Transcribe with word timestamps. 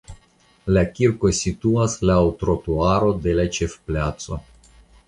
La 0.77 0.83
kirko 0.99 1.31
situas 1.41 1.99
laŭ 2.11 2.17
trotuaro 2.41 3.13
de 3.27 3.39
la 3.43 3.47
ĉefplaco. 3.61 4.43